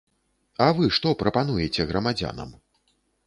А 0.67 0.69
вы 0.77 0.87
што 0.95 1.11
прапануеце 1.19 1.87
грамадзянам? 1.91 2.57